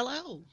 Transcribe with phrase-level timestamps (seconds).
[0.00, 0.44] Hello,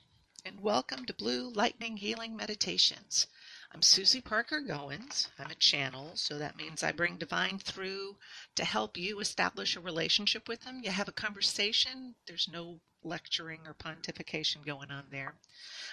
[0.43, 3.27] and welcome to Blue Lightning Healing Meditations.
[3.71, 5.27] I'm Susie Parker Goins.
[5.37, 8.17] I'm a channel, so that means I bring divine through
[8.55, 10.81] to help you establish a relationship with them.
[10.83, 15.35] You have a conversation, there's no lecturing or pontification going on there.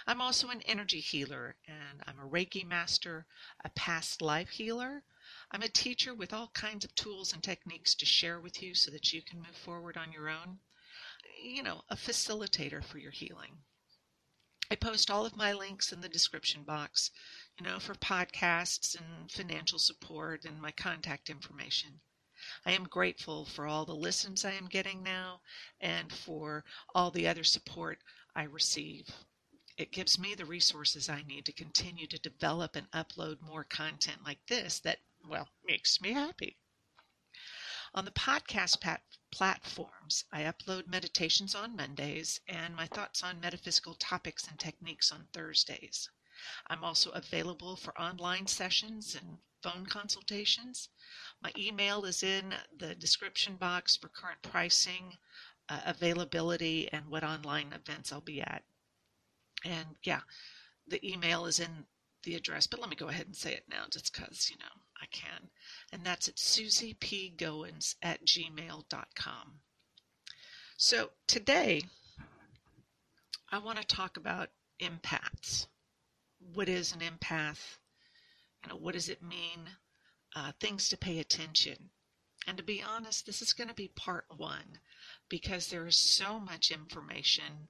[0.07, 3.27] I'm also an energy healer, and I'm a Reiki master,
[3.63, 5.03] a past life healer.
[5.51, 8.91] I'm a teacher with all kinds of tools and techniques to share with you so
[8.93, 10.61] that you can move forward on your own
[11.43, 13.59] you know, a facilitator for your healing.
[14.71, 17.11] I post all of my links in the description box,
[17.59, 22.01] you know, for podcasts and financial support and my contact information.
[22.65, 25.43] I am grateful for all the listens I am getting now
[25.81, 27.99] and for all the other support
[28.35, 29.07] I receive.
[29.77, 34.25] It gives me the resources I need to continue to develop and upload more content
[34.25, 36.57] like this that, well, makes me happy.
[37.95, 43.95] On the podcast pat- platforms, I upload meditations on Mondays and my thoughts on metaphysical
[43.97, 46.09] topics and techniques on Thursdays.
[46.69, 50.89] I'm also available for online sessions and phone consultations.
[51.43, 55.19] My email is in the description box for current pricing,
[55.69, 58.65] uh, availability, and what online events I'll be at.
[59.65, 60.23] And yeah,
[60.87, 61.87] the email is in
[62.23, 64.81] the address, but let me go ahead and say it now just because, you know,
[65.03, 65.51] I can.
[65.93, 69.61] And that's at susiepgoins at gmail.com.
[70.77, 71.83] So today,
[73.51, 75.67] I want to talk about empaths.
[76.55, 77.79] What is an empath?
[78.63, 79.69] You know, what does it mean?
[80.35, 81.91] Uh, things to pay attention.
[82.47, 84.79] And to be honest, this is going to be part one
[85.29, 87.69] because there is so much information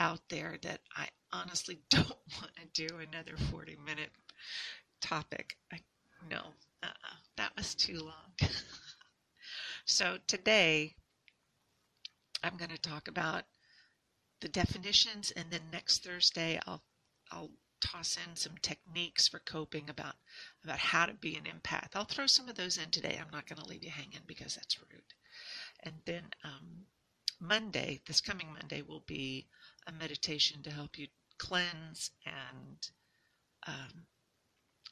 [0.00, 4.10] out there that I honestly don't want to do another 40 minute
[5.00, 5.56] topic.
[5.72, 5.80] I
[6.28, 6.42] no,
[6.82, 8.32] uh-uh, that was too long.
[9.84, 10.94] so today
[12.42, 13.44] I'm going to talk about
[14.40, 16.82] the definitions, and then next Thursday I'll
[17.30, 20.16] I'll toss in some techniques for coping about
[20.64, 21.90] about how to be an empath.
[21.94, 23.18] I'll throw some of those in today.
[23.20, 25.02] I'm not going to leave you hanging because that's rude.
[25.82, 26.86] And then um,
[27.40, 29.46] Monday, this coming Monday, will be
[29.86, 32.88] a meditation to help you cleanse and
[33.66, 34.06] um,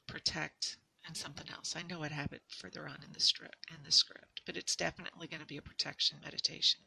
[0.07, 1.75] protect and something else.
[1.77, 5.29] I know it happened further on in the script in the script, but it's definitely
[5.29, 6.81] going to be a protection meditation.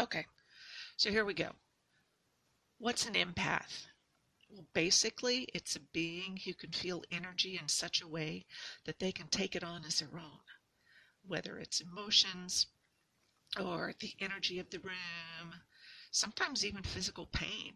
[0.00, 0.26] Okay,
[0.96, 1.50] so here we go.
[2.78, 3.86] What's an empath?
[4.48, 8.44] Well, basically, it's a being who can feel energy in such a way
[8.84, 10.40] that they can take it on as their own,
[11.26, 12.66] whether it's emotions
[13.58, 15.54] or the energy of the room,
[16.10, 17.74] sometimes even physical pain.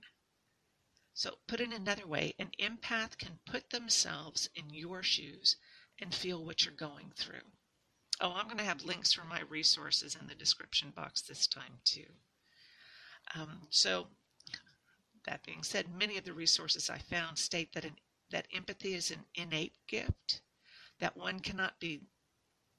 [1.19, 5.57] So, put it another way, an empath can put themselves in your shoes
[5.99, 7.41] and feel what you're going through.
[8.21, 11.81] Oh, I'm going to have links for my resources in the description box this time,
[11.87, 12.05] too.
[13.35, 14.09] Um, so,
[15.25, 17.97] that being said, many of the resources I found state that, an,
[18.31, 20.43] that empathy is an innate gift,
[20.99, 22.03] that one cannot be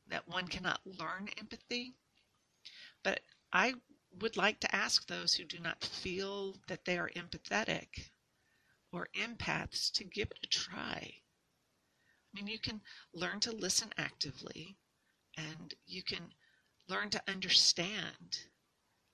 [0.09, 1.96] that one cannot learn empathy.
[3.02, 3.22] But
[3.52, 3.74] I
[4.19, 8.12] would like to ask those who do not feel that they are empathetic
[8.92, 11.14] or empaths to give it a try.
[11.14, 12.81] I mean, you can
[13.14, 14.78] learn to listen actively
[15.38, 16.34] and you can
[16.88, 18.40] learn to understand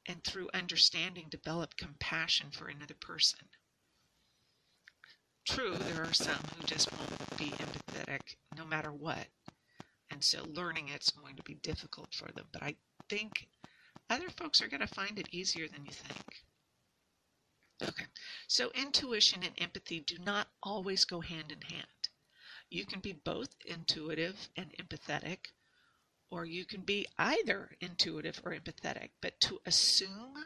[0.07, 3.39] and through understanding develop compassion for another person.
[5.45, 9.27] True, there are some who just won't be empathetic no matter what.
[10.09, 12.45] And so learning it's going to be difficult for them.
[12.51, 12.75] But I
[13.09, 13.47] think
[14.09, 16.23] other folks are going to find it easier than you think.
[17.81, 18.05] Okay,
[18.53, 21.87] so intuition and empathy do not always go hand in hand.
[22.69, 25.47] You can be both intuitive and empathetic,
[26.29, 29.09] or you can be either intuitive or empathetic.
[29.21, 30.45] But to assume,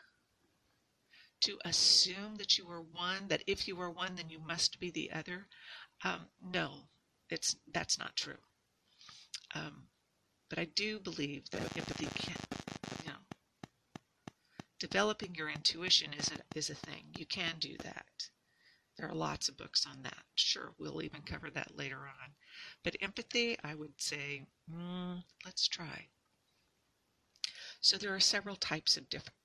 [1.41, 4.89] to assume that you are one, that if you are one, then you must be
[4.89, 5.45] the other,
[6.05, 6.71] um, no,
[7.29, 8.39] it's that's not true.
[9.53, 9.83] Um,
[10.47, 12.46] but I do believe that empathy can,
[14.79, 17.03] developing your intuition is a, is a thing.
[17.17, 18.29] You can do that.
[18.97, 20.23] There are lots of books on that.
[20.35, 22.31] Sure, we'll even cover that later on.
[22.83, 26.07] But empathy, I would say, mm, let's try.
[27.79, 29.35] So there are several types of different,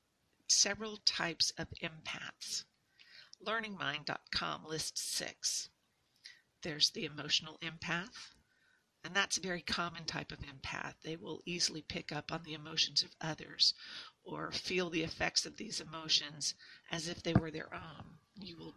[0.49, 2.65] several types of empaths.
[3.47, 5.69] LearningMind.com lists six.
[6.63, 8.35] There's the emotional empath,
[9.05, 10.95] and that's a very common type of empath.
[11.03, 13.75] They will easily pick up on the emotions of others
[14.25, 16.55] or feel the effects of these emotions
[16.91, 18.19] as if they were their own.
[18.41, 18.75] You will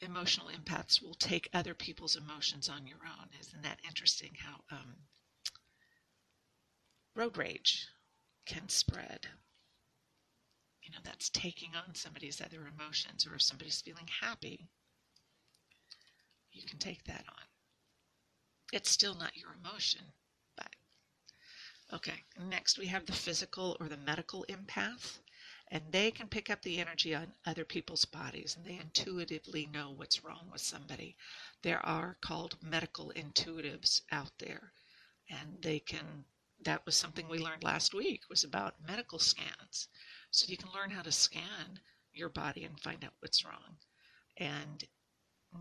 [0.00, 3.28] emotional empaths will take other people's emotions on your own.
[3.40, 4.96] Isn't that interesting how um,
[7.14, 7.88] road rage
[8.46, 9.26] can spread?
[10.86, 14.68] you know, that's taking on somebody's other emotions, or if somebody's feeling happy,
[16.52, 17.45] you can take that on.
[18.72, 20.02] It's still not your emotion,
[20.56, 20.74] but
[21.92, 22.24] okay.
[22.38, 25.20] Next, we have the physical or the medical empath,
[25.70, 29.92] and they can pick up the energy on other people's bodies, and they intuitively know
[29.92, 31.16] what's wrong with somebody.
[31.62, 34.72] There are called medical intuitives out there,
[35.30, 36.24] and they can.
[36.64, 39.88] That was something we learned last week was about medical scans.
[40.30, 41.80] So you can learn how to scan
[42.12, 43.76] your body and find out what's wrong.
[44.38, 44.84] And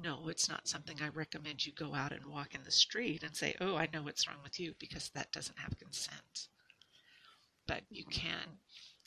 [0.02, 3.36] no, it's not something I recommend you go out and walk in the street and
[3.36, 6.48] say, oh, I know what's wrong with you, because that doesn't have consent.
[7.68, 8.60] But you can,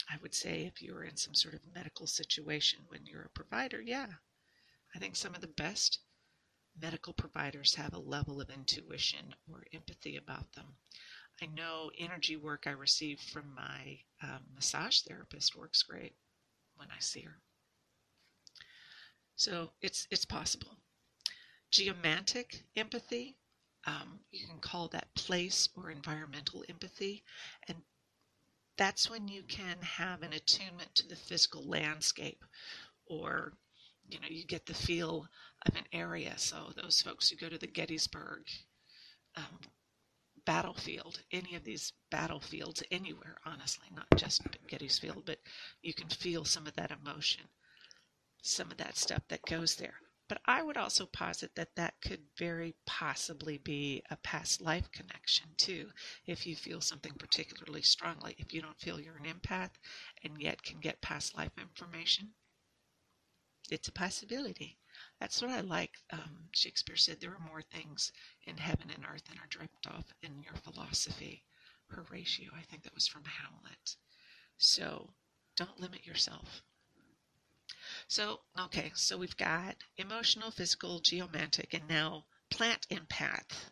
[0.09, 3.81] I would say, if you're in some sort of medical situation when you're a provider,
[3.81, 4.07] yeah.
[4.95, 5.99] I think some of the best
[6.81, 10.75] medical providers have a level of intuition or empathy about them.
[11.41, 16.15] I know energy work I receive from my um, massage therapist works great
[16.75, 17.37] when I see her.
[19.35, 20.78] So it's it's possible.
[21.71, 23.37] Geomantic empathy,
[23.85, 27.23] um, you can call that place or environmental empathy,
[27.67, 27.77] and
[28.77, 32.43] that's when you can have an attunement to the physical landscape,
[33.05, 33.53] or
[34.09, 35.27] you know you get the feel
[35.65, 36.37] of an area.
[36.37, 38.47] So those folks who go to the Gettysburg
[39.35, 39.59] um,
[40.45, 45.39] battlefield, any of these battlefields anywhere, honestly, not just gettysburg but
[45.81, 47.43] you can feel some of that emotion
[48.41, 49.95] some of that stuff that goes there.
[50.29, 55.47] But I would also posit that that could very possibly be a past life connection
[55.57, 55.91] too,
[56.25, 58.35] if you feel something particularly strongly.
[58.37, 59.71] If you don't feel you're an empath
[60.23, 62.35] and yet can get past life information,
[63.71, 64.77] it's a possibility.
[65.19, 65.97] That's what I like.
[66.11, 68.11] Um, Shakespeare said there are more things
[68.45, 71.43] in heaven and earth than are dreamt of in your philosophy.
[71.87, 73.95] Horatio, I think that was from Hamlet.
[74.57, 75.15] So
[75.55, 76.61] don't limit yourself.
[78.09, 83.69] So, okay, so we've got emotional, physical, geomantic, and now plant empath.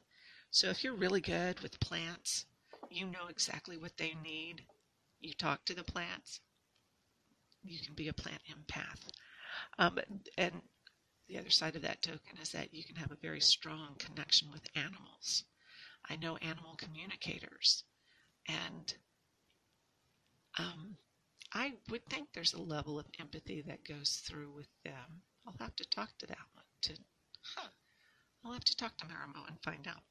[0.51, 2.45] So if you're really good with plants,
[2.91, 4.63] you know exactly what they need.
[5.19, 6.39] You talk to the plants.
[7.63, 9.09] You can be a plant empath.
[9.79, 9.97] Um,
[10.37, 10.61] and
[11.27, 14.51] the other side of that token is that you can have a very strong connection
[14.51, 15.45] with animals.
[16.07, 17.85] I know animal communicators,
[18.47, 18.93] and
[20.59, 20.97] um,
[21.57, 25.23] I would think there's a level of empathy that goes through with them.
[25.43, 26.65] I'll have to talk to that one.
[26.83, 26.93] To,
[27.41, 27.69] huh,
[28.45, 30.03] I'll have to talk to Marimo and find out.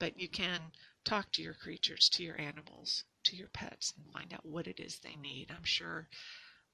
[0.00, 0.60] But you can
[1.04, 4.80] talk to your creatures, to your animals, to your pets, and find out what it
[4.80, 5.52] is they need.
[5.56, 6.08] I'm sure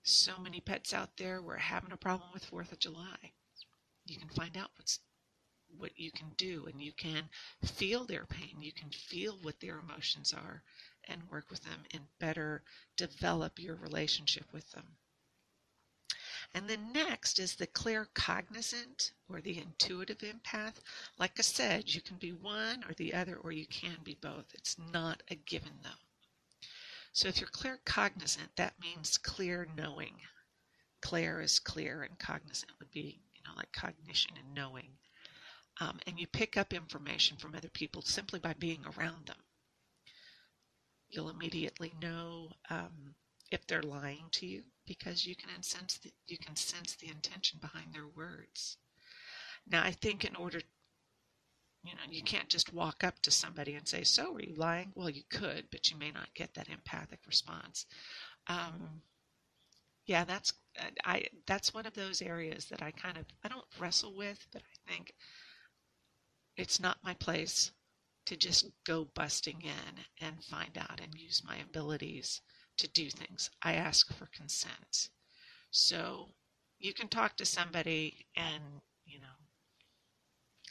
[0.03, 3.35] so many pets out there were having a problem with Fourth of July.
[4.07, 5.01] You can find out what's
[5.77, 7.29] what you can do, and you can
[7.63, 8.63] feel their pain.
[8.63, 10.63] You can feel what their emotions are,
[11.09, 12.63] and work with them and better
[12.97, 14.97] develop your relationship with them.
[16.55, 20.75] And then next is the claircognizant or the intuitive empath.
[21.19, 24.47] Like I said, you can be one or the other, or you can be both.
[24.55, 25.91] It's not a given though.
[27.13, 30.15] So if you're claircognizant, that means clear knowing.
[31.01, 34.91] Clair is clear, and cognizant would be, you know, like cognition and knowing.
[35.81, 39.44] Um, and you pick up information from other people simply by being around them
[41.15, 43.15] you'll immediately know um,
[43.51, 47.59] if they're lying to you because you can sense the, you can sense the intention
[47.61, 48.77] behind their words.
[49.67, 50.61] Now, I think in order,
[51.85, 54.93] you know, you can't just walk up to somebody and say, "So, are you lying?"
[54.95, 57.87] Well, you could, but you may not get that empathic response.
[58.47, 59.03] Um,
[60.07, 60.53] yeah, that's
[61.05, 64.63] I that's one of those areas that I kind of I don't wrestle with, but
[64.63, 65.15] I think
[66.57, 67.71] it's not my place
[68.27, 72.41] to just go busting in and find out and use my abilities
[72.79, 73.51] to do things.
[73.63, 75.11] I ask for consent.
[75.71, 76.29] So
[76.79, 78.63] you can talk to somebody and,
[79.05, 79.27] you know,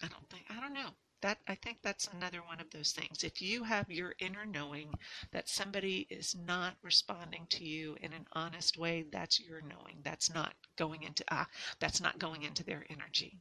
[0.01, 0.89] I don't think, I don't know.
[1.21, 3.23] That, I think that's another one of those things.
[3.23, 4.93] If you have your inner knowing
[5.31, 10.01] that somebody is not responding to you in an honest way, that's your knowing.
[10.03, 11.47] That's not going into ah,
[11.79, 13.37] that's not going into their energy.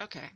[0.00, 0.30] Okay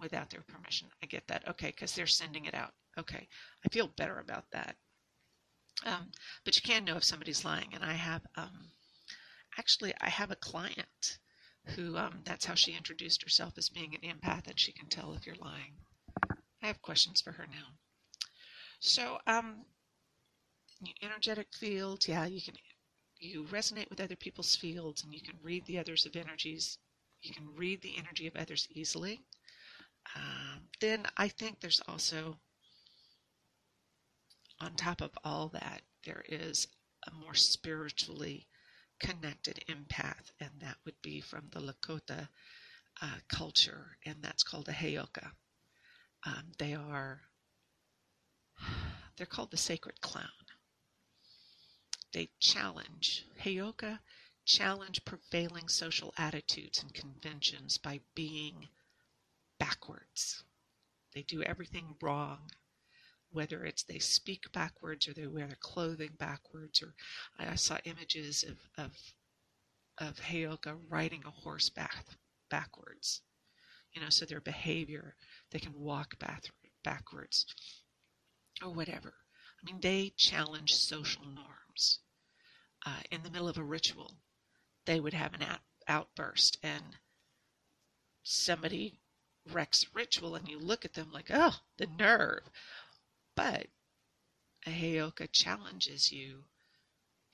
[0.00, 0.88] without their permission.
[1.02, 1.48] I get that.
[1.48, 2.72] Okay, because they're sending it out.
[2.98, 3.28] Okay,
[3.64, 4.76] I feel better about that.
[5.86, 6.10] Um,
[6.44, 7.68] but you can know if somebody's lying.
[7.72, 8.70] And I have, um,
[9.58, 11.18] actually, I have a client
[11.76, 15.14] who um, that's how she introduced herself as being an empath, and she can tell
[15.14, 15.74] if you're lying.
[16.62, 17.66] I have questions for her now.
[18.80, 19.64] So, um,
[21.02, 22.54] energetic fields, yeah, you can
[23.20, 26.78] you resonate with other people's fields, and you can read the others of energies.
[27.20, 29.20] You can read the energy of others easily.
[30.16, 32.38] Um, then I think there's also,
[34.60, 36.66] on top of all that, there is
[37.06, 38.46] a more spiritually
[39.00, 42.28] connected empath, and that would be from the Lakota
[43.00, 45.30] uh, culture, and that's called a Heyoka.
[46.26, 47.20] Um, they are
[49.16, 50.26] they're called the sacred clown.
[52.12, 54.00] They challenge Heyoka
[54.44, 58.68] challenge prevailing social attitudes and conventions by being
[59.58, 60.44] backwards.
[61.14, 62.50] They do everything wrong,
[63.30, 66.94] whether it's they speak backwards or they wear their clothing backwards, or
[67.38, 68.96] I saw images of of
[69.98, 72.06] of Heyoka riding a horse back,
[72.50, 73.22] backwards.
[73.92, 75.16] You know, so their behavior,
[75.50, 76.44] they can walk back,
[76.84, 77.46] backwards
[78.62, 79.14] or whatever.
[79.60, 82.00] I mean, they challenge social norms.
[82.86, 84.14] Uh, in the middle of a ritual,
[84.86, 86.84] they would have an out, outburst and
[88.22, 89.00] somebody
[89.54, 92.48] a ritual and you look at them like, oh, the nerve.
[93.34, 93.68] But
[94.66, 96.44] a Heyoka challenges you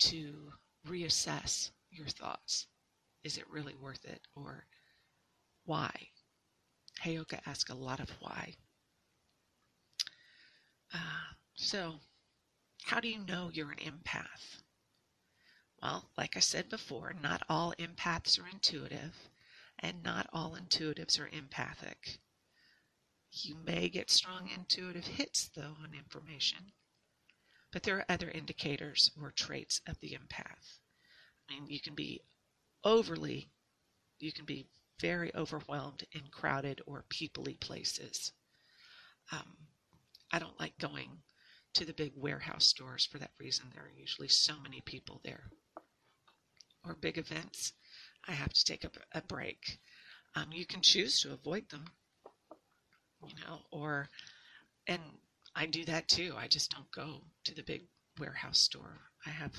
[0.01, 0.53] to
[0.87, 2.67] reassess your thoughts.
[3.23, 4.21] Is it really worth it?
[4.35, 4.67] Or
[5.65, 6.09] why?
[7.03, 8.55] Heyoka asks a lot of why.
[10.93, 11.95] Uh, so,
[12.85, 14.63] how do you know you're an empath?
[15.83, 19.29] Well, like I said before, not all empaths are intuitive,
[19.85, 22.19] and not all intuitives are empathic.
[23.31, 26.73] You may get strong intuitive hits, though, on information,
[27.71, 30.79] but there are other indicators or traits of the empath.
[31.51, 32.23] I mean, you can be
[32.83, 33.51] overly,
[34.21, 34.69] you can be
[35.01, 38.33] very overwhelmed in crowded or peoply places.
[39.33, 39.57] Um,
[40.33, 41.11] I don't like going
[41.75, 43.67] to the big warehouse stores for that reason.
[43.75, 45.51] There are usually so many people there
[46.87, 47.75] or big events,
[48.27, 49.79] I have to take a, a break.
[50.35, 51.85] Um, you can choose to avoid them,
[53.27, 54.09] you know, or,
[54.87, 55.03] and
[55.55, 56.35] I do that too.
[56.37, 57.83] I just don't go to the big
[58.19, 58.99] warehouse store.
[59.27, 59.53] I have,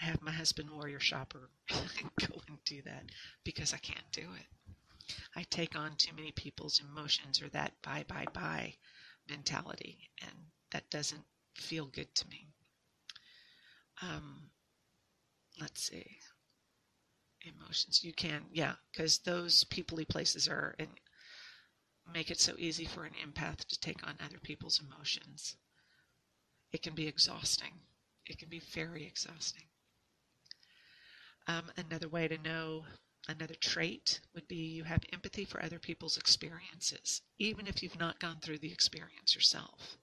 [0.00, 3.04] I have my husband warrior shopper go and do that
[3.44, 5.14] because I can't do it.
[5.34, 8.74] I take on too many people's emotions or that buy, buy, buy
[9.28, 10.32] mentality, and
[10.70, 11.24] that doesn't
[11.54, 12.46] feel good to me.
[14.02, 14.50] Um,
[15.60, 16.18] let's see
[17.42, 18.02] emotions.
[18.02, 20.88] You can, yeah, because those peoply places are and
[22.12, 25.56] make it so easy for an empath to take on other people's emotions.
[26.72, 27.72] It can be exhausting.
[28.26, 29.64] It can be very exhausting.
[31.46, 32.84] Um, another way to know
[33.28, 38.20] another trait would be you have empathy for other people's experiences, even if you've not
[38.20, 39.96] gone through the experience yourself.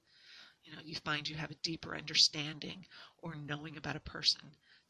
[0.63, 2.85] You know, you find you have a deeper understanding
[3.19, 4.41] or knowing about a person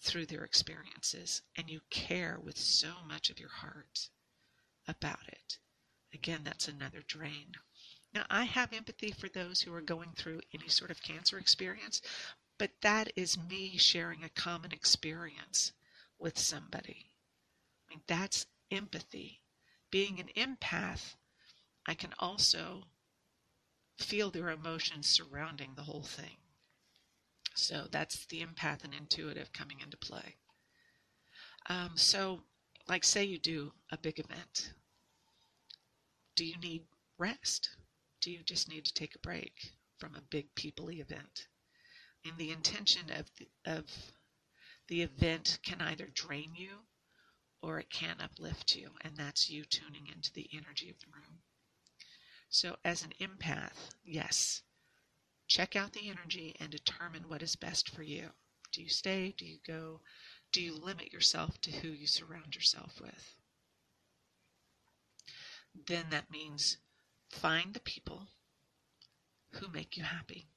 [0.02, 4.10] through their experiences and you care with so much of your heart
[4.88, 5.58] about it.
[6.14, 7.56] Again, that's another drain.
[8.14, 12.02] Now, I have empathy for those who are going through any sort of cancer experience,
[12.58, 15.74] but that is me sharing a common experience
[16.18, 17.12] with somebody.
[17.86, 19.42] I mean, that's empathy.
[19.92, 21.16] Being an empath,
[21.86, 22.84] I can also
[23.98, 26.38] feel their emotions surrounding the whole thing.
[27.56, 30.36] So that's the empath and intuitive coming into play.
[31.68, 32.42] Um, so,
[32.88, 34.74] like, say you do a big event.
[36.36, 36.84] Do you need
[37.18, 37.70] rest?
[38.22, 41.48] Do you just need to take a break from a big peoply event?
[42.26, 43.86] And the intention of the, of
[44.88, 46.80] the event can either drain you
[47.62, 51.40] or it can uplift you, and that's you tuning into the energy of the room.
[52.50, 54.62] So, as an empath, yes,
[55.56, 58.32] Check out the energy and determine what is best for you.
[58.74, 59.34] Do you stay?
[59.38, 60.02] Do you go?
[60.52, 63.38] Do you limit yourself to who you surround yourself with?
[65.74, 66.80] Then that means
[67.30, 68.28] find the people
[69.52, 70.50] who make you happy.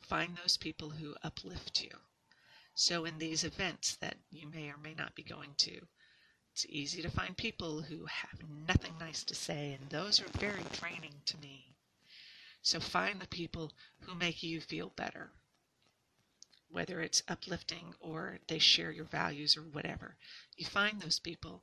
[0.00, 1.90] Find those people who uplift you.
[2.76, 5.88] So, in these events that you may or may not be going to,
[6.52, 10.62] it's easy to find people who have nothing nice to say, and those are very
[10.78, 11.73] draining to me.
[12.64, 15.30] So find the people who make you feel better,
[16.70, 20.16] whether it's uplifting or they share your values or whatever.
[20.56, 21.62] You find those people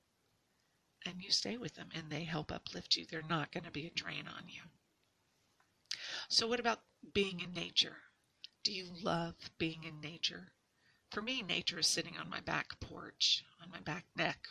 [1.03, 3.07] and you stay with them and they help uplift you.
[3.07, 4.61] They're not going to be a drain on you.
[6.29, 7.97] So, what about being in nature?
[8.63, 10.53] Do you love being in nature?
[11.09, 14.47] For me, nature is sitting on my back porch, on my back neck,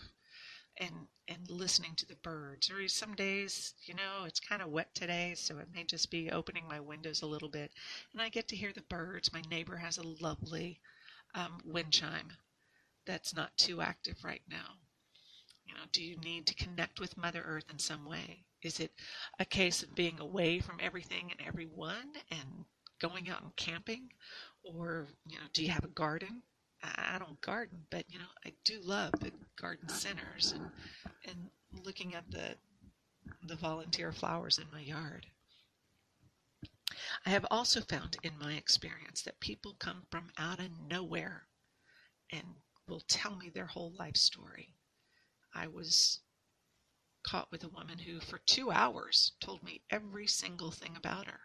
[0.81, 2.71] and and listening to the birds.
[2.71, 6.31] Or some days, you know, it's kind of wet today, so it may just be
[6.33, 7.71] opening my windows a little bit,
[8.13, 9.33] and I get to hear the birds.
[9.33, 10.81] My neighbor has a lovely
[11.35, 12.33] um, wind chime
[13.07, 14.79] that's not too active right now.
[15.65, 18.45] You know, do you need to connect with Mother Earth in some way?
[18.63, 18.93] Is it
[19.39, 22.67] a case of being away from everything and everyone and
[23.01, 24.11] going out and camping,
[24.63, 26.43] or you know, do you have a garden?
[26.83, 30.71] I don't garden, but you know, I do love the garden centers and
[31.25, 31.51] and
[31.85, 32.57] looking at the
[33.43, 35.27] the volunteer flowers in my yard.
[37.27, 41.47] I have also found in my experience that people come from out of nowhere
[42.31, 42.45] and
[42.89, 44.75] will tell me their whole life story.
[45.55, 46.21] I was
[47.23, 51.41] caught with a woman who, for two hours, told me every single thing about her.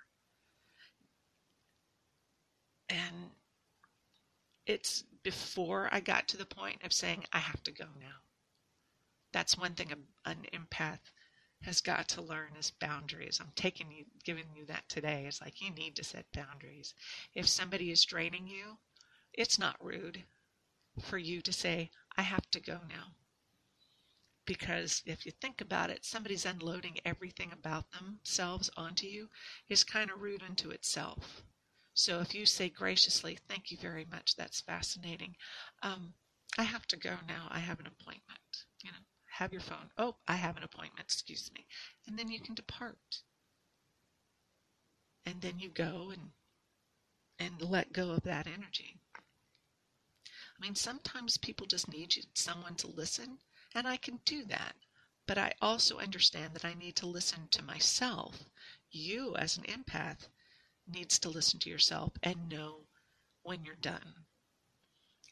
[2.90, 3.32] And
[4.66, 8.22] it's before I got to the point of saying, I have to go now.
[9.34, 9.92] That's one thing
[10.24, 11.00] an empath
[11.64, 13.40] has got to learn is boundaries.
[13.42, 15.26] I'm taking you, giving you that today.
[15.28, 16.94] It's like you need to set boundaries.
[17.34, 18.78] If somebody is draining you,
[19.34, 20.24] it's not rude
[21.02, 23.16] for you to say, I have to go now.
[24.46, 29.30] Because if you think about it, somebody's unloading everything about themselves onto you
[29.70, 31.42] is kind of rude unto itself.
[31.96, 35.38] So if you say graciously, thank you very much, that's fascinating.
[35.82, 36.14] Um,
[36.58, 37.48] I have to go now.
[37.50, 38.66] I have an appointment.
[38.84, 38.98] You know,
[39.28, 39.90] have your phone.
[39.98, 41.66] Oh, I have an appointment, excuse me.
[42.06, 43.22] And then you can depart.
[45.26, 46.32] And then you go and
[47.40, 49.00] and let go of that energy.
[49.18, 53.40] I mean, sometimes people just need you, someone to listen,
[53.74, 54.76] and I can do that.
[55.28, 58.44] But I also understand that I need to listen to myself.
[58.92, 60.28] You, as an empath,
[60.88, 62.88] needs to listen to yourself and know
[63.44, 64.26] when you're done.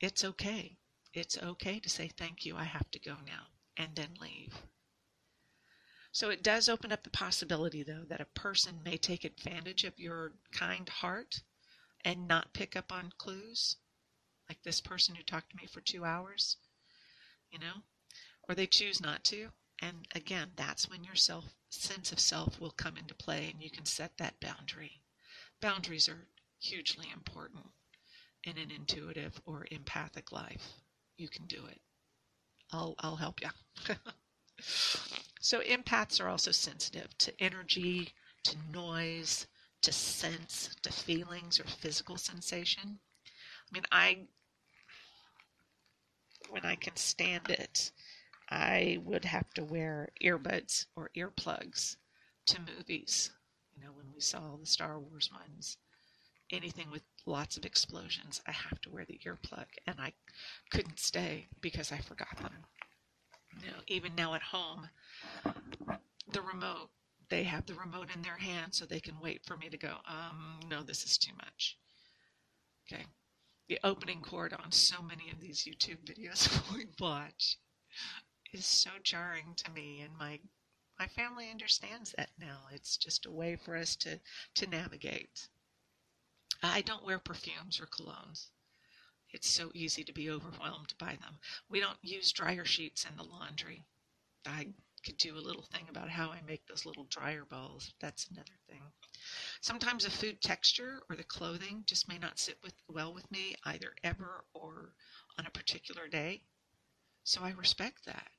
[0.01, 0.77] It's okay.
[1.13, 2.57] It's okay to say thank you.
[2.57, 4.53] I have to go now and then leave.
[6.11, 9.97] So it does open up the possibility, though, that a person may take advantage of
[9.97, 11.41] your kind heart
[12.05, 13.77] and not pick up on clues,
[14.47, 16.57] like this person who talked to me for two hours,
[17.49, 17.83] you know,
[18.47, 19.49] or they choose not to.
[19.79, 23.71] And again, that's when your self sense of self will come into play and you
[23.71, 25.02] can set that boundary.
[25.61, 26.27] Boundaries are
[26.59, 27.65] hugely important
[28.43, 30.73] in an intuitive or empathic life.
[31.17, 31.79] You can do it.
[32.71, 33.49] I'll, I'll help you.
[35.39, 38.13] so empaths are also sensitive to energy,
[38.43, 39.47] to noise,
[39.81, 42.99] to sense, to feelings or physical sensation.
[43.25, 44.23] I mean, I,
[46.49, 47.91] when I can stand it,
[48.49, 51.97] I would have to wear earbuds or earplugs
[52.47, 53.31] to movies.
[53.75, 55.77] You know, when we saw the Star Wars ones,
[56.51, 59.65] anything with lots of explosions, I have to wear the earplug.
[59.87, 60.13] And I
[60.71, 62.65] couldn't stay because I forgot them.
[63.61, 64.89] You know, even now at home,
[66.31, 66.89] the remote,
[67.29, 69.95] they have the remote in their hand so they can wait for me to go,
[70.07, 71.77] um, no, this is too much.
[72.91, 73.03] Okay.
[73.69, 77.57] The opening chord on so many of these YouTube videos we watch
[78.53, 80.39] is so jarring to me and my
[80.99, 82.67] my family understands that now.
[82.71, 84.19] It's just a way for us to,
[84.55, 85.47] to navigate.
[86.61, 88.49] I don't wear perfumes or colognes.
[89.31, 91.39] It's so easy to be overwhelmed by them.
[91.67, 93.83] We don't use dryer sheets in the laundry.
[94.45, 94.67] I
[95.03, 97.91] could do a little thing about how I make those little dryer balls.
[97.99, 98.81] That's another thing.
[99.61, 103.55] Sometimes the food texture or the clothing just may not sit with, well with me
[103.65, 104.93] either ever or
[105.37, 106.43] on a particular day.
[107.23, 108.31] So I respect that.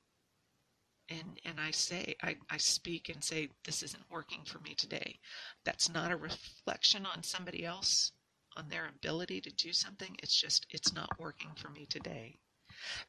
[1.09, 5.19] And, and I say, I, I speak and say, this isn't working for me today.
[5.63, 8.11] That's not a reflection on somebody else
[8.57, 10.15] on their ability to do something.
[10.23, 12.37] It's just, it's not working for me today.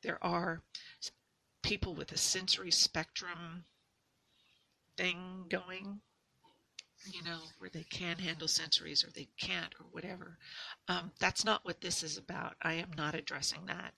[0.02, 0.62] There are
[1.62, 3.64] people with a sensory spectrum
[4.96, 6.00] thing going,
[7.12, 10.38] you know, where they can handle sensories or they can't or whatever.
[10.88, 12.56] Um, that's not what this is about.
[12.62, 13.94] I am not addressing that.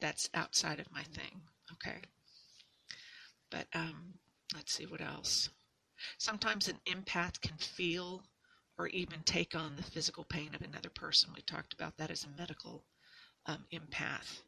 [0.00, 1.40] That's outside of my thing.
[1.72, 2.00] Okay.
[3.50, 4.14] But um,
[4.54, 5.50] let's see what else.
[6.18, 8.22] Sometimes an empath can feel
[8.78, 11.30] or even take on the physical pain of another person.
[11.34, 12.84] We talked about that as a medical
[13.46, 14.42] um, empath.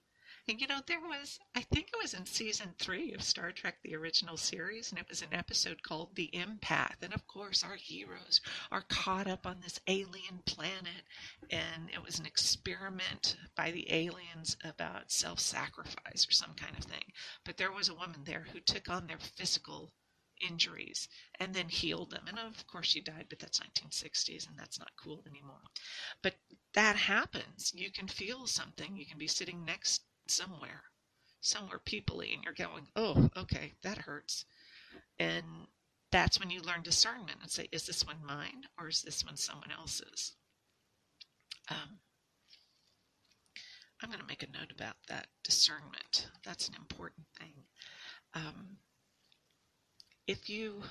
[0.50, 3.82] And you know, there was, I think it was in season three of Star Trek,
[3.82, 7.02] the original series, and it was an episode called The Empath.
[7.02, 8.40] And of course, our heroes
[8.72, 11.04] are caught up on this alien planet,
[11.50, 16.84] and it was an experiment by the aliens about self sacrifice or some kind of
[16.84, 17.12] thing.
[17.44, 19.92] But there was a woman there who took on their physical
[20.40, 21.08] injuries
[21.38, 22.24] and then healed them.
[22.26, 25.60] And of course, she died, but that's 1960s and that's not cool anymore.
[26.22, 26.36] But
[26.72, 27.72] that happens.
[27.74, 28.96] You can feel something.
[28.96, 30.82] You can be sitting next somewhere,
[31.40, 34.44] somewhere peoply, and you're going, oh, okay, that hurts.
[35.18, 35.44] And
[36.10, 39.36] that's when you learn discernment and say, is this one mine or is this one
[39.36, 40.34] someone else's?
[41.70, 41.98] Um,
[44.02, 46.28] I'm going to make a note about that discernment.
[46.44, 47.52] That's an important thing.
[48.34, 48.76] Um,
[50.26, 50.82] if you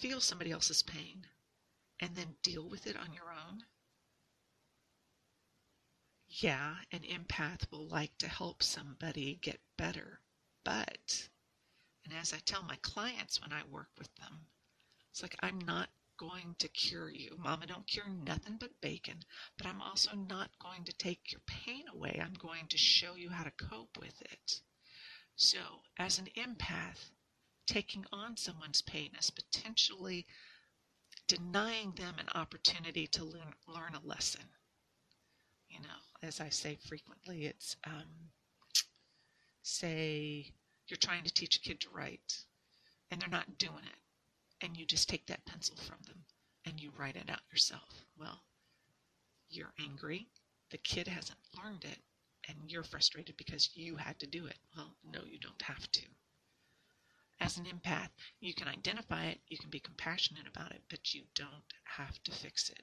[0.00, 1.26] feel somebody else's pain
[2.00, 3.60] and then deal with it on your own,
[6.42, 10.20] yeah, an empath will like to help somebody get better,
[10.64, 11.28] but,
[12.04, 14.46] and as I tell my clients when I work with them,
[15.10, 17.36] it's like I'm not going to cure you.
[17.38, 19.24] Mama don't cure nothing but bacon,
[19.56, 22.20] but I'm also not going to take your pain away.
[22.22, 24.60] I'm going to show you how to cope with it.
[25.36, 25.58] So,
[25.98, 27.10] as an empath,
[27.66, 30.26] taking on someone's pain is potentially
[31.28, 34.44] denying them an opportunity to learn, learn a lesson.
[35.68, 38.30] You know, as I say frequently, it's um,
[39.62, 40.52] say
[40.88, 42.44] you're trying to teach a kid to write
[43.10, 46.24] and they're not doing it and you just take that pencil from them
[46.64, 48.04] and you write it out yourself.
[48.18, 48.40] Well,
[49.48, 50.28] you're angry.
[50.70, 51.98] The kid hasn't learned it
[52.48, 54.58] and you're frustrated because you had to do it.
[54.76, 56.02] Well, no, you don't have to.
[57.40, 61.22] As an empath, you can identify it, you can be compassionate about it, but you
[61.34, 62.82] don't have to fix it.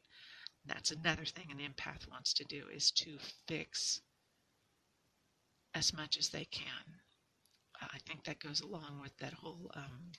[0.65, 4.01] That's another thing an empath wants to do is to fix
[5.75, 6.99] as much as they can.
[7.81, 10.11] I think that goes along with that whole um,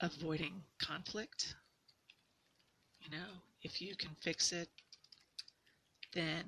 [0.00, 1.54] avoiding conflict.
[3.00, 4.68] You know, if you can fix it,
[6.12, 6.44] then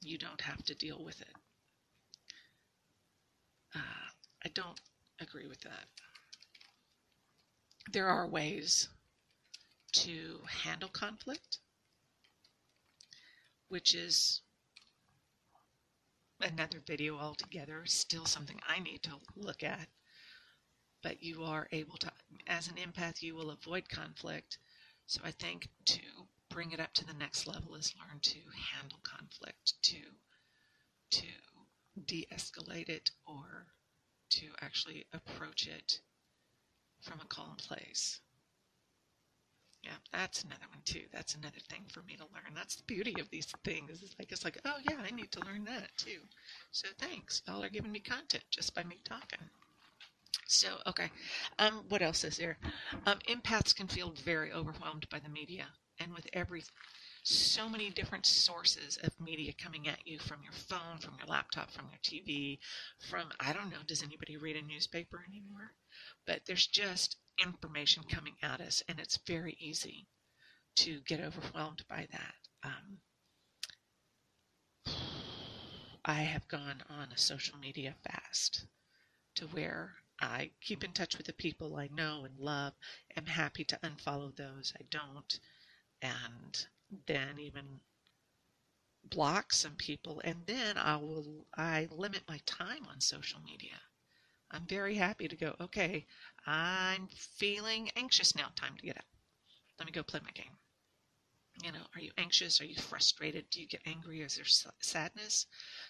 [0.00, 1.34] you don't have to deal with it.
[3.74, 4.10] Uh,
[4.44, 4.80] I don't
[5.20, 5.86] agree with that.
[7.92, 8.88] There are ways
[9.92, 11.58] to handle conflict,
[13.68, 14.40] which is
[16.40, 19.88] another video altogether, still something I need to look at
[21.02, 22.10] but you are able to,
[22.46, 24.58] as an empath, you will avoid conflict.
[25.06, 26.00] So I think to
[26.48, 28.38] bring it up to the next level is learn to
[28.72, 29.98] handle conflict, to
[31.10, 31.26] to
[32.06, 33.66] de-escalate it, or
[34.30, 36.00] to actually approach it
[37.02, 38.20] from a calm place.
[39.82, 41.02] Yeah, that's another one too.
[41.12, 42.54] That's another thing for me to learn.
[42.54, 44.02] That's the beauty of these things.
[44.02, 46.20] It's like it's like, oh yeah, I need to learn that too.
[46.70, 47.42] So thanks.
[47.46, 49.40] Y'all are giving me content just by me talking.
[50.46, 51.10] So, okay.
[51.58, 52.58] Um, what else is there?
[53.06, 55.66] Um, empaths can feel very overwhelmed by the media
[55.98, 56.62] and with every
[57.24, 61.70] so many different sources of media coming at you from your phone, from your laptop,
[61.70, 62.58] from your TV,
[62.98, 65.72] from I don't know, does anybody read a newspaper anymore?
[66.26, 70.08] But there's just information coming at us, and it's very easy
[70.76, 72.34] to get overwhelmed by that.
[72.64, 72.98] Um,
[76.04, 78.66] I have gone on a social media fast
[79.36, 82.74] to where I keep in touch with the people I know and love.
[83.16, 85.38] Am happy to unfollow those I don't,
[86.00, 86.66] and
[87.06, 87.80] then even
[89.04, 93.80] block some people, and then I will I limit my time on social media.
[94.50, 95.56] I'm very happy to go.
[95.60, 96.06] Okay,
[96.46, 98.48] I'm feeling anxious now.
[98.54, 99.04] Time to get up.
[99.78, 100.56] Let me go play my game.
[101.62, 102.60] You know, are you anxious?
[102.60, 103.50] Are you frustrated?
[103.50, 104.20] Do you get angry?
[104.20, 105.46] Is there sadness?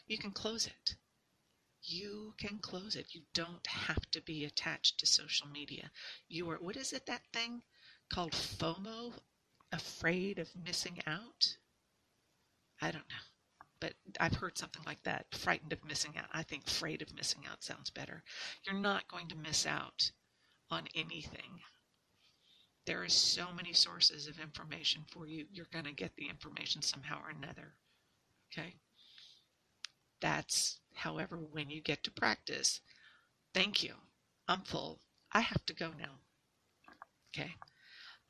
[0.07, 0.97] You can close it
[1.85, 3.15] you can close it.
[3.15, 5.91] You don't have to be attached to social media.
[6.29, 7.63] You are, what is it, that thing
[8.09, 9.15] called FOMO?
[9.73, 11.57] Afraid of missing out?
[12.81, 13.25] I don't know.
[13.81, 15.27] But I've heard something like that.
[15.33, 16.27] Frightened of missing out.
[16.33, 18.23] I think afraid of missing out sounds better.
[18.65, 20.11] You're not going to miss out
[20.71, 21.61] on anything.
[22.87, 25.47] There are so many sources of information for you.
[25.53, 27.75] You're going to get the information somehow or another.
[28.53, 28.75] Okay?
[30.21, 32.81] That's However, when you get to practice,
[33.55, 33.95] thank you.
[34.49, 35.01] I'm full.
[35.33, 36.21] I have to go now.
[37.31, 37.55] Okay.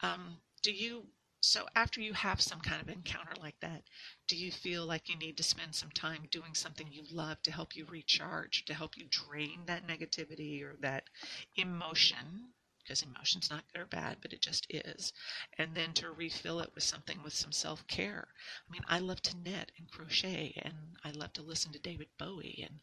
[0.01, 1.07] Um, do you,
[1.45, 3.83] so after you have some kind of encounter like that,
[4.29, 7.51] do you feel like you need to spend some time doing something you love to
[7.53, 11.11] help you recharge, to help you drain that negativity or that
[11.57, 12.53] emotion
[12.83, 15.13] because emotion's not good or bad, but it just is.
[15.59, 18.29] And then to refill it with something with some self care.
[18.69, 22.09] I mean, I love to knit and crochet, and I love to listen to David
[22.19, 22.81] Bowie, and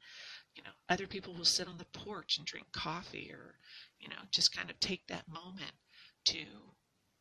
[0.55, 3.55] you know, other people will sit on the porch and drink coffee, or
[3.99, 5.73] you know, just kind of take that moment
[6.25, 6.45] to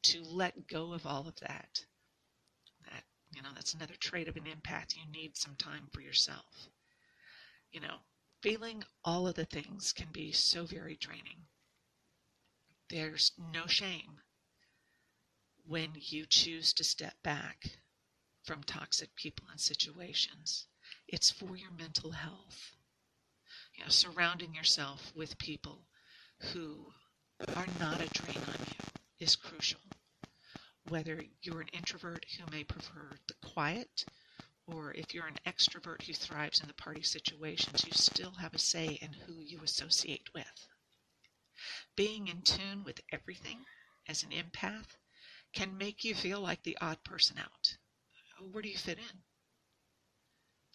[0.02, 1.84] to let go of all of that.
[2.84, 4.96] That you know, that's another trait of an empath.
[4.96, 6.68] You need some time for yourself.
[7.70, 7.96] You know,
[8.42, 11.46] feeling all of the things can be so very draining.
[12.88, 14.20] There's no shame
[15.66, 17.78] when you choose to step back
[18.44, 20.66] from toxic people and situations.
[21.06, 22.72] It's for your mental health.
[23.74, 25.86] You know, surrounding yourself with people
[26.52, 26.86] who
[27.54, 29.80] are not a drain on you is crucial.
[30.88, 34.04] Whether you're an introvert who may prefer the quiet,
[34.66, 38.58] or if you're an extrovert who thrives in the party situations, you still have a
[38.58, 40.68] say in who you associate with.
[41.96, 43.66] Being in tune with everything
[44.06, 44.96] as an empath
[45.52, 47.76] can make you feel like the odd person out.
[48.52, 49.22] Where do you fit in?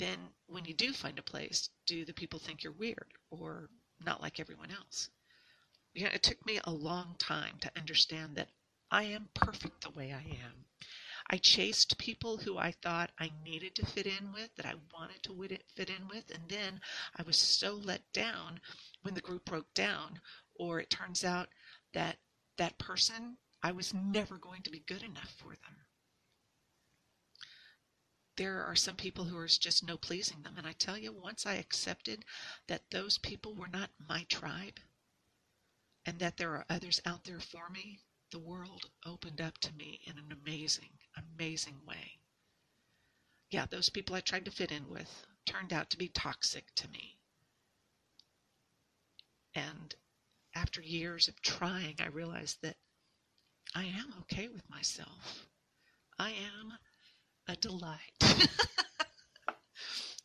[0.03, 3.69] then when you do find a place, do the people think you're weird or
[4.03, 5.09] not like everyone else?
[5.93, 8.49] You know, it took me a long time to understand that
[8.89, 10.65] I am perfect the way I am.
[11.29, 15.23] I chased people who I thought I needed to fit in with, that I wanted
[15.23, 16.81] to fit in with, and then
[17.15, 18.59] I was so let down
[19.03, 20.19] when the group broke down,
[20.55, 21.47] or it turns out
[21.93, 22.17] that
[22.57, 25.77] that person, I was never going to be good enough for them.
[28.35, 31.45] There are some people who are just no pleasing them, and I tell you, once
[31.45, 32.25] I accepted
[32.67, 34.79] that those people were not my tribe,
[36.05, 37.99] and that there are others out there for me,
[38.31, 40.89] the world opened up to me in an amazing,
[41.37, 42.19] amazing way.
[43.51, 46.87] Yeah, those people I tried to fit in with turned out to be toxic to
[46.89, 47.19] me.
[49.53, 49.93] And
[50.55, 52.77] after years of trying, I realized that
[53.75, 55.47] I am okay with myself.
[56.17, 56.73] I am
[57.47, 57.99] a delight.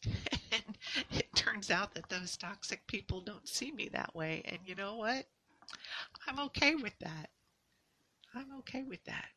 [0.06, 0.78] and
[1.10, 4.42] it turns out that those toxic people don't see me that way.
[4.46, 5.26] And you know what?
[6.26, 7.30] I'm okay with that.
[8.34, 9.28] I'm okay with that.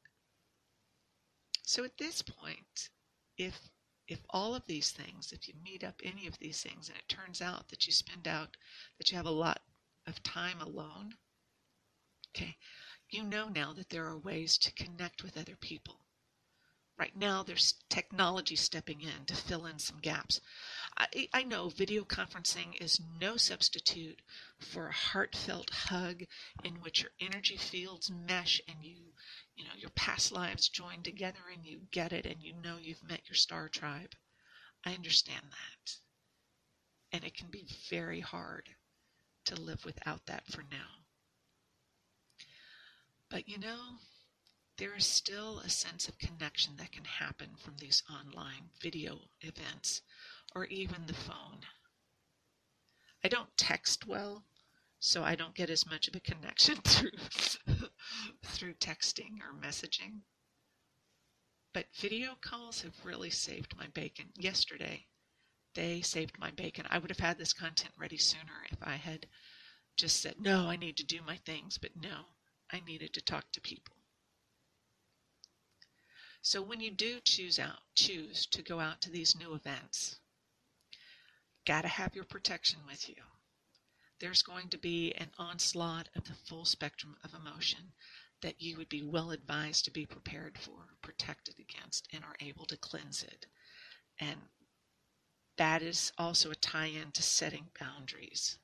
[1.64, 2.90] So at this point,
[3.38, 3.70] if
[4.08, 7.08] if all of these things, if you meet up any of these things and it
[7.08, 8.58] turns out that you spend out
[8.98, 9.62] that you have a lot
[10.06, 11.14] of time alone,
[12.30, 12.58] okay,
[13.10, 15.96] you know now that there are ways to connect with other people.
[16.98, 20.42] Right now, there's technology stepping in to fill in some gaps.
[20.98, 24.22] I, I know video conferencing is no substitute
[24.60, 26.24] for a heartfelt hug
[26.64, 28.98] in which your energy fields mesh and you,
[29.56, 33.04] you know, your past lives join together and you get it and you know you've
[33.08, 34.14] met your star tribe.
[34.86, 35.96] I understand that.
[37.14, 38.70] And it can be very hard
[39.46, 41.02] to live without that for now.
[43.30, 43.80] But you know,
[44.78, 50.02] there is still a sense of connection that can happen from these online video events
[50.56, 51.66] or even the phone.
[53.24, 54.44] I don't text well,
[55.00, 57.12] so I don't get as much of a connection through
[58.44, 60.22] through texting or messaging.
[61.74, 64.34] But video calls have really saved my bacon.
[64.36, 65.08] Yesterday,
[65.74, 66.86] they saved my bacon.
[66.90, 69.28] I would have had this content ready sooner if I had
[69.96, 72.26] just said, no, I need to do my things, but no,
[72.72, 73.96] I needed to talk to people.
[76.42, 80.20] So when you do choose out, choose to go out to these new events,
[81.66, 83.16] got to have your protection with you.
[84.20, 87.94] There's going to be an onslaught of the full spectrum of emotion
[88.42, 92.66] that you would be well advised to be prepared for, protected against, and are able
[92.66, 93.46] to cleanse it.
[94.20, 94.38] And
[95.58, 98.58] that is also a tie in to setting boundaries.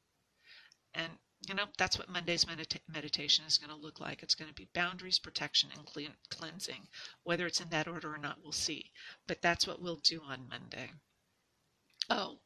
[0.94, 1.12] And
[1.48, 4.24] you know, that's what Monday's medita- meditation is going to look like.
[4.24, 6.88] It's going to be boundaries, protection, and clean- cleansing.
[7.24, 8.92] Whether it's in that order or not, we'll see.
[9.28, 10.90] But that's what we'll do on Monday.
[12.10, 12.40] Oh,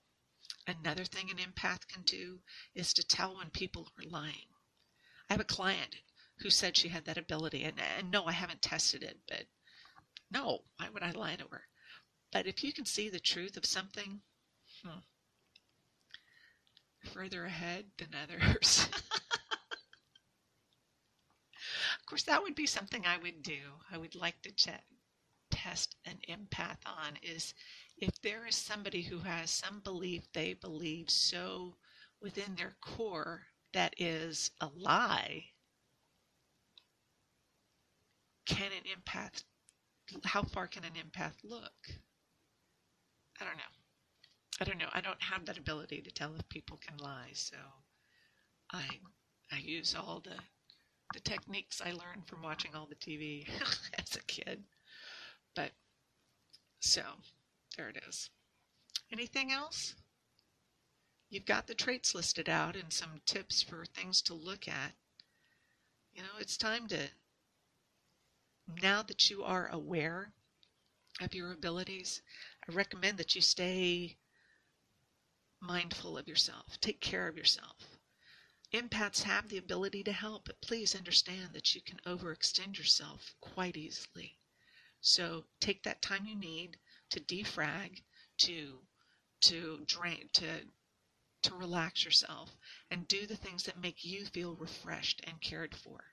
[0.68, 2.40] another thing an empath can do
[2.76, 4.48] is to tell when people are lying.
[5.30, 5.96] I have a client
[6.40, 9.46] who said she had that ability, and, and no, I haven't tested it, but
[10.32, 11.68] no, why would I lie to her?
[12.32, 14.22] But if you can see the truth of something,
[14.84, 15.00] hmm,
[17.14, 18.88] further ahead than others.
[22.00, 23.60] of course, that would be something I would do.
[23.92, 24.70] I would like to ch-
[25.64, 27.54] test an empath on is
[27.98, 31.76] if there is somebody who has some belief they believe so
[32.20, 33.44] within their core
[33.74, 35.46] that is a lie,
[38.46, 39.44] can an empath,
[40.26, 41.92] how far can an empath look?
[43.40, 43.64] I don't know.
[44.60, 44.90] I don't know.
[44.94, 47.58] I don't have that ability to tell if people can lie, so
[48.72, 48.86] I
[49.52, 50.38] I use all the
[51.14, 53.48] the techniques I learned from watching all the TV
[54.00, 54.64] as a kid.
[55.56, 55.72] But
[56.80, 57.04] so
[57.78, 58.30] there it is.
[59.12, 59.96] Anything else?
[61.30, 64.94] You've got the traits listed out and some tips for things to look at.
[66.14, 67.10] You know, it's time to
[68.82, 70.34] now that you are aware
[71.20, 72.22] of your abilities,
[72.68, 74.18] I recommend that you stay
[75.60, 76.80] mindful of yourself.
[76.80, 77.98] Take care of yourself.
[78.74, 83.76] Empaths have the ability to help, but please understand that you can overextend yourself quite
[83.76, 84.38] easily.
[85.02, 86.78] So take that time you need
[87.10, 88.04] to defrag,
[88.40, 88.80] to
[89.42, 90.66] to drain, to
[91.44, 92.56] to relax yourself,
[92.90, 96.04] and do the things that make you feel refreshed and cared for.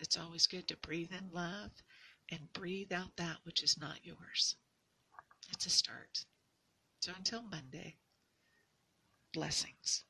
[0.00, 1.72] It's always good to breathe in love
[2.28, 4.56] and breathe out that which is not yours.
[5.50, 6.24] It's a start.
[7.00, 7.96] So until Monday,
[9.32, 10.04] blessings.